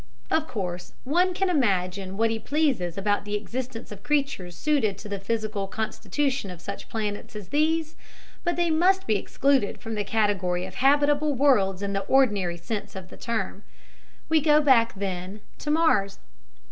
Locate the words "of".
0.31-0.47, 3.91-4.01, 6.49-6.59, 10.65-10.73, 12.95-13.09